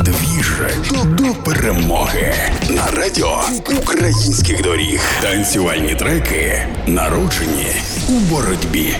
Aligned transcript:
Двіж 0.00 0.52
до 1.04 1.24
перемоги 1.34 2.34
на 2.70 2.90
радіо 2.90 3.40
українських 3.82 4.62
доріг. 4.62 5.00
Танцювальні 5.22 5.94
треки 5.94 6.66
народжені 6.86 7.66
у 8.08 8.12
боротьбі. 8.12 8.96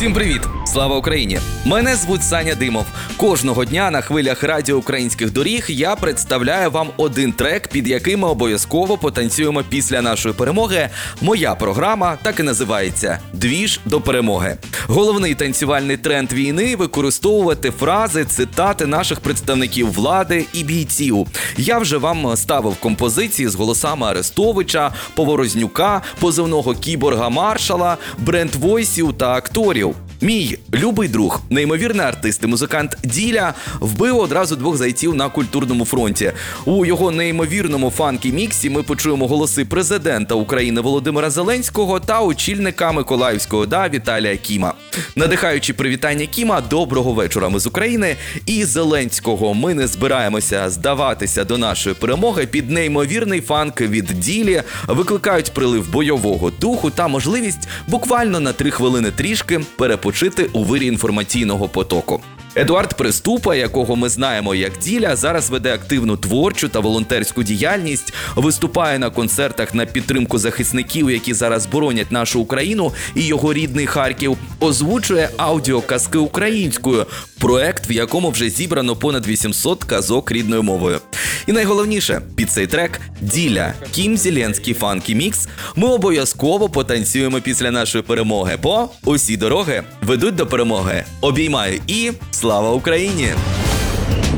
Всім 0.00 0.12
привіт! 0.12 0.40
Слава 0.66 0.96
Україні! 0.96 1.38
Мене 1.64 1.96
звуть 1.96 2.22
Саня 2.22 2.54
Димов. 2.54 2.86
Кожного 3.16 3.64
дня 3.64 3.90
на 3.90 4.00
хвилях 4.00 4.42
радіо 4.42 4.76
українських 4.76 5.32
доріг 5.32 5.64
я 5.68 5.96
представляю 5.96 6.70
вам 6.70 6.88
один 6.96 7.32
трек, 7.32 7.68
під 7.68 7.88
яким 7.88 8.20
ми 8.20 8.28
обов'язково 8.28 8.98
потанцюємо 8.98 9.62
після 9.68 10.02
нашої 10.02 10.34
перемоги. 10.34 10.88
Моя 11.20 11.54
програма 11.54 12.18
так 12.22 12.40
і 12.40 12.42
називається 12.42 13.18
Двіж 13.32 13.80
до 13.84 14.00
перемоги. 14.00 14.56
Головний 14.86 15.34
танцювальний 15.34 15.96
тренд 15.96 16.32
війни 16.32 16.76
використовувати 16.76 17.70
фрази, 17.70 18.24
цитати 18.24 18.86
наших 18.86 19.20
представників 19.20 19.92
влади 19.92 20.46
і 20.52 20.64
бійців. 20.64 21.26
Я 21.56 21.78
вже 21.78 21.96
вам 21.96 22.36
ставив 22.36 22.76
композиції 22.76 23.48
з 23.48 23.54
голосами 23.54 24.06
Арестовича, 24.06 24.92
Поворознюка, 25.14 26.02
позивного 26.20 26.74
кіборга 26.74 27.28
маршала, 27.28 27.96
бренд 28.18 28.54
войсів 28.54 29.12
та 29.12 29.32
акторів. 29.32 29.89
Мій 30.22 30.58
любий 30.74 31.08
друг, 31.08 31.40
неймовірний 31.50 32.06
артист 32.06 32.42
і 32.44 32.46
музикант 32.46 32.96
Діля, 33.04 33.54
вбив 33.80 34.18
одразу 34.18 34.56
двох 34.56 34.76
зайців 34.76 35.14
на 35.14 35.28
культурному 35.28 35.84
фронті. 35.84 36.32
У 36.64 36.86
його 36.86 37.10
неймовірному 37.10 37.90
фанкі 37.90 38.32
міксі 38.32 38.70
ми 38.70 38.82
почуємо 38.82 39.26
голоси 39.26 39.64
президента 39.64 40.34
України 40.34 40.80
Володимира 40.80 41.30
Зеленського 41.30 42.00
та 42.00 42.20
очільника 42.20 42.92
Миколаївського 42.92 43.66
да 43.66 43.88
Віталія 43.88 44.36
Кіма. 44.36 44.74
Надихаючи 45.16 45.74
привітання 45.74 46.26
Кіма, 46.26 46.60
доброго 46.60 47.12
вечора. 47.12 47.48
Ми 47.48 47.58
з 47.60 47.66
України 47.66 48.16
і 48.46 48.64
Зеленського. 48.64 49.54
Ми 49.54 49.74
не 49.74 49.86
збираємося 49.86 50.70
здаватися 50.70 51.44
до 51.44 51.58
нашої 51.58 51.94
перемоги. 51.94 52.46
Під 52.46 52.70
неймовірний 52.70 53.40
фанк 53.40 53.80
від 53.80 54.06
ділі 54.06 54.62
викликають 54.88 55.50
прилив 55.54 55.92
бойового 55.92 56.50
духу 56.50 56.90
та 56.90 57.08
можливість 57.08 57.68
буквально 57.88 58.40
на 58.40 58.52
три 58.52 58.70
хвилини 58.70 59.10
трішки 59.10 59.60
перепочити 59.76 60.09
у 60.52 60.64
вирі 60.64 60.86
інформаційного 60.86 61.68
потоку. 61.68 62.20
Едуард 62.54 62.96
Приступа, 62.96 63.54
якого 63.54 63.96
ми 63.96 64.08
знаємо 64.08 64.54
як 64.54 64.78
діля, 64.78 65.16
зараз 65.16 65.50
веде 65.50 65.74
активну 65.74 66.16
творчу 66.16 66.68
та 66.68 66.80
волонтерську 66.80 67.42
діяльність, 67.42 68.14
виступає 68.36 68.98
на 68.98 69.10
концертах 69.10 69.74
на 69.74 69.86
підтримку 69.86 70.38
захисників, 70.38 71.10
які 71.10 71.34
зараз 71.34 71.66
боронять 71.66 72.12
нашу 72.12 72.40
Україну 72.40 72.92
і 73.14 73.26
його 73.26 73.52
рідний 73.52 73.86
Харків, 73.86 74.36
озвучує 74.60 75.30
аудіоказки 75.36 76.18
українською, 76.18 77.06
проект, 77.38 77.90
в 77.90 77.92
якому 77.92 78.30
вже 78.30 78.50
зібрано 78.50 78.96
понад 78.96 79.26
800 79.26 79.84
казок 79.84 80.32
рідною 80.32 80.62
мовою. 80.62 81.00
І 81.46 81.52
найголовніше 81.52 82.20
під 82.36 82.50
цей 82.50 82.66
трек 82.66 83.00
Діля 83.20 83.72
Кім 83.92 84.16
Зеленський 84.16 84.74
Фанкі 84.74 85.14
Мікс. 85.14 85.48
Ми 85.76 85.88
обов'язково 85.88 86.68
потанцюємо 86.68 87.40
після 87.40 87.70
нашої 87.70 88.04
перемоги, 88.04 88.58
бо 88.62 88.88
усі 89.04 89.36
дороги 89.36 89.82
ведуть 90.02 90.34
до 90.34 90.46
перемоги. 90.46 91.04
Обіймаю 91.20 91.80
і 91.86 92.12
слава 92.30 92.70
Україні! 92.70 93.28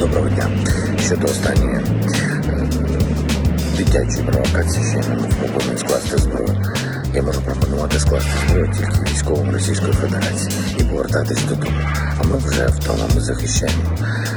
Доброго 0.00 0.28
дня. 0.28 0.50
Щодо 1.06 1.26
останньої 1.26 1.76
е, 1.76 2.68
дитячої 3.76 4.26
провокації, 4.26 4.84
ще 4.90 4.96
не 4.96 5.30
спробуємо 5.30 5.78
скласти 5.78 6.18
зброю. 6.18 6.56
Пропонувати 7.80 8.00
скласти 8.00 8.30
зброю 8.48 8.72
тільки 8.72 9.12
військовим 9.12 9.50
Російської 9.50 9.92
Федерації 9.92 10.52
і 10.78 10.84
повертатись 10.84 11.44
додому. 11.44 11.80
А 12.18 12.22
ми 12.26 12.36
вже 12.36 12.66
вдома 12.66 13.20
захищаємо 13.20 13.82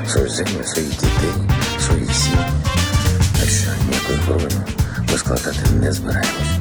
свою 0.07 0.29
землю, 0.29 0.63
своїх 0.63 0.91
дітей, 0.91 1.33
свої 1.79 2.05
сім'ї. 2.13 2.45
Так 3.39 3.49
що 3.49 3.69
ніякої 3.89 4.19
проблеми 4.27 4.65
ми 5.11 5.17
складати 5.17 5.59
не 5.79 5.91
збираємось 5.91 6.52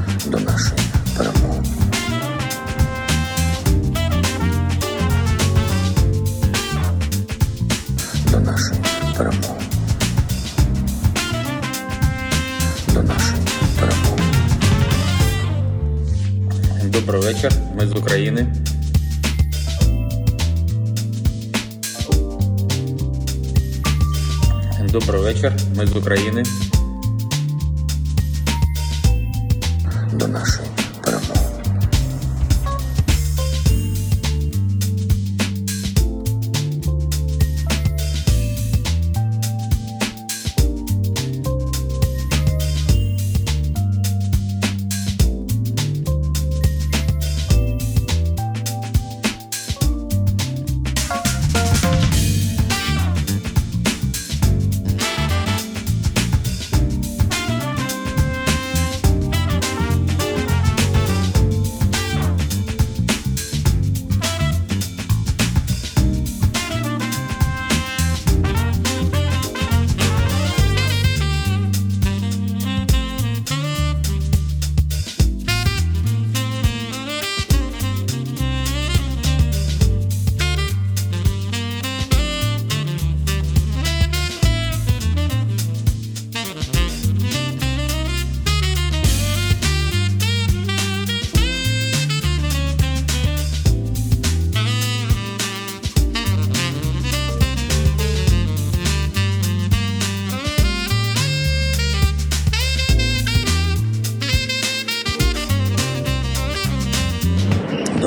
Добрий 16.92 17.20
вечір. 17.20 17.52
Ми 17.76 17.86
з 17.86 17.92
України. 17.92 18.46
Добрий 24.92 25.20
вечір. 25.20 25.52
Ми 25.76 25.86
з 25.86 25.96
України. 25.96 26.42
До 30.12 30.28
нашої 30.28 30.68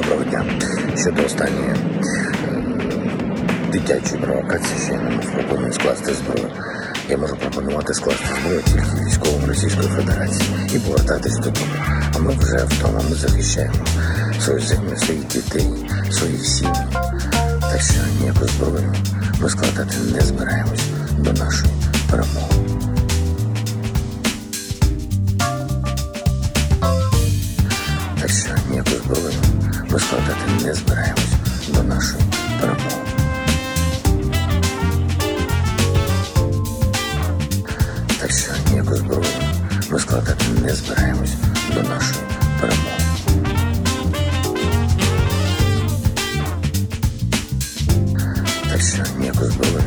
Доброго 0.10 0.24
дня. 0.30 0.46
Щодо 0.98 1.26
останньої 1.26 1.76
дитячої 3.72 4.22
провокації, 4.22 4.80
ще 4.86 4.94
не 4.98 5.24
спробуємо 5.24 5.74
скласти 5.74 6.14
зброю. 6.14 6.50
Я 7.10 7.18
можу 7.18 7.36
пропонувати 7.36 7.94
скласти 7.94 8.26
зброю 8.42 8.62
тільки 8.62 9.06
військовим 9.06 9.46
Російської 9.46 9.88
Федерації 9.88 10.50
і 10.76 10.80
повертатись 10.80 11.38
додому. 11.38 11.68
А 12.16 12.20
ми 12.20 12.34
вже 12.40 12.58
вдома 12.58 13.02
ми 13.10 13.16
захищаємо 13.16 13.86
свою 14.40 14.60
землю, 14.60 14.98
своїх 14.98 15.28
дітей, 15.28 15.68
своїх 16.12 16.46
сім'ї. 16.46 16.74
Так 17.62 17.82
що 17.82 18.00
ніякої 18.22 18.50
зброї 18.50 18.86
ми 19.42 19.50
складати 19.50 19.98
не 20.14 20.22
збираємось 20.22 20.86
до 21.18 21.34
нашої 21.34 21.74
перемоги. 22.12 22.56
Так 28.22 28.30
що 28.30 28.50
ніякої 28.70 28.98
зброї 28.98 29.36
ми 29.96 30.02
складати 30.02 30.66
не 30.66 30.74
збираємось 30.74 31.34
до 31.68 31.84
нашої 31.84 32.24
перемоги. 32.62 33.02
Так 38.20 38.32
що 38.32 38.52
ніякої 38.72 39.00
зброї 39.00 39.26
ми 39.92 40.00
складати 40.00 40.46
не 40.62 40.76
збираємось 40.76 41.34
до 41.74 41.84
нашої 41.84 42.26
перемоги. 42.62 43.06
Так 48.70 48.82
що 48.82 49.04
ніякої 49.20 49.50
зброї 49.52 49.86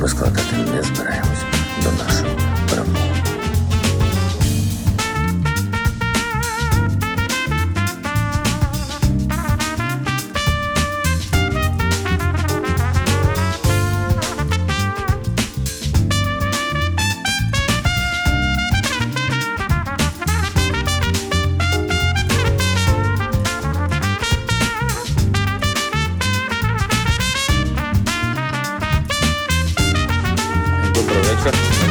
ми 0.00 0.08
складати 0.08 0.56
не 0.56 0.82
збираємось 0.82 1.44
до 1.82 2.04
нашої 2.04 2.43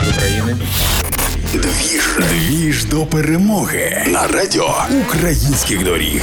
України. 0.10 0.58
Двіж. 1.54 2.18
Двіж 2.30 2.86
до 2.86 3.06
перемоги 3.06 4.06
на 4.08 4.28
радіо 4.28 4.76
українських 5.08 5.84
доріг. 5.84 6.22